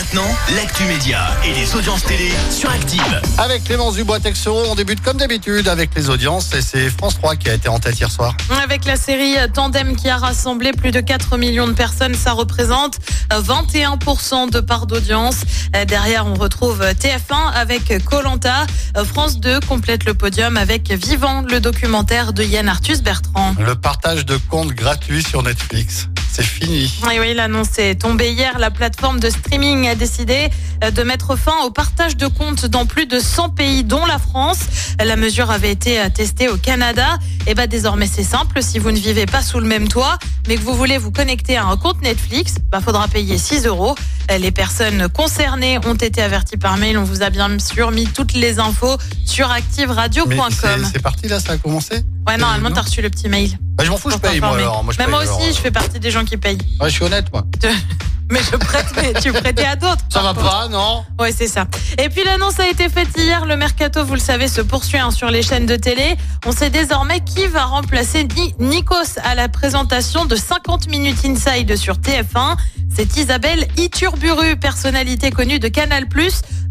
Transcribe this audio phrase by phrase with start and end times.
[0.00, 3.20] Maintenant, l'actu média et les audiences télé sur Active.
[3.36, 7.50] Avec Clémence Dubois-Texoro, on débute comme d'habitude avec les audiences et c'est France 3 qui
[7.50, 8.34] a été en tête hier soir.
[8.64, 12.98] Avec la série Tandem qui a rassemblé plus de 4 millions de personnes, ça représente
[13.30, 15.42] 21% de part d'audience.
[15.86, 18.66] Derrière, on retrouve TF1 avec Colanta.
[19.04, 23.54] France 2 complète le podium avec Vivant, le documentaire de Yann Arthus Bertrand.
[23.58, 26.92] Le partage de comptes gratuits sur Netflix, c'est fini.
[27.06, 28.58] Oui, oui, l'annonce est tombée hier.
[28.58, 30.48] La plateforme de streaming a décidé
[30.80, 34.58] de mettre fin au partage de comptes dans plus de 100 pays, dont la France.
[35.04, 37.18] La mesure avait été testée au Canada.
[37.46, 38.62] Et bah désormais c'est simple.
[38.62, 41.56] Si vous ne vivez pas sous le même toit, mais que vous voulez vous connecter
[41.56, 43.94] à un compte Netflix, bah faudra payer 6 euros.
[44.38, 46.96] Les personnes concernées ont été averties par mail.
[46.98, 50.50] On vous a bien sûr mis toutes les infos sur activeradio.com.
[50.92, 52.04] c'est- parti là, ça a commencé?
[52.28, 52.74] Ouais, normalement non?
[52.74, 53.58] t'as reçu le petit mail.
[53.76, 54.84] Bah, Je m'en fous, je paye moi alors.
[54.84, 55.52] Moi, je Mais paye, moi aussi, euh.
[55.52, 56.58] je fais partie des gens qui payent.
[56.80, 57.44] Ouais, je suis honnête moi.
[58.30, 60.04] Mais je prête, mais tu prêtais à d'autres.
[60.08, 61.66] Ça va pas, non Ouais, c'est ça.
[61.98, 63.44] Et puis l'annonce a été faite hier.
[63.44, 66.16] Le mercato, vous le savez, se poursuit hein, sur les chaînes de télé.
[66.46, 71.76] On sait désormais qui va remplacer Ni- Nikos à la présentation de 50 minutes inside
[71.76, 72.56] sur TF1.
[72.94, 76.06] C'est Isabelle Iturburu, personnalité connue de Canal+,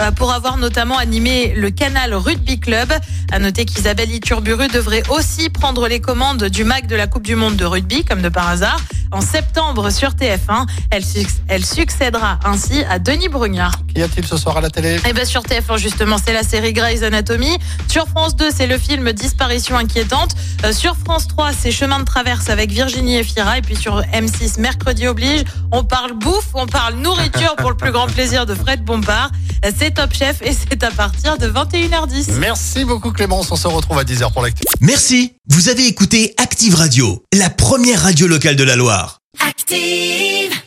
[0.00, 2.92] euh, pour avoir notamment animé le Canal Rugby Club.
[3.32, 7.34] À noter qu'Isabelle Iturburu devrait aussi prendre les commandes du MAC de la Coupe du
[7.36, 8.80] Monde de rugby, comme de par hasard,
[9.12, 10.66] en septembre sur TF1.
[10.90, 13.72] Elle, suc- elle succédera ainsi à Denis Brugnard.
[13.98, 16.72] Qu'y a-t-il ce soir à la télé Et bien sur TF1 justement, c'est la série
[16.72, 17.58] Grey's Anatomy.
[17.88, 20.36] Sur France 2, c'est le film Disparition inquiétante.
[20.64, 23.58] Euh, sur France 3, c'est Chemin de traverse avec Virginie Efira.
[23.58, 27.90] Et puis sur M6, mercredi oblige, on parle bouffe, on parle nourriture pour le plus
[27.90, 29.32] grand plaisir de Fred Bompard.
[29.64, 32.34] Euh, C'est Top Chef et c'est à partir de 21h10.
[32.38, 34.62] Merci beaucoup Clémence, on se retrouve à 10h pour l'actu.
[34.80, 39.18] Merci, vous avez écouté Active Radio, la première radio locale de la Loire.
[39.44, 40.57] Active.